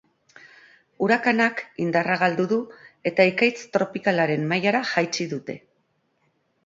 Urakanak 1.07 1.61
indarra 1.83 2.17
galdu 2.23 2.45
du 2.53 2.59
eta 3.11 3.27
ekaitz 3.35 3.61
tropikalaren 3.77 4.49
mailara 4.55 4.85
jaitsi 4.95 5.29
dute. 5.35 5.59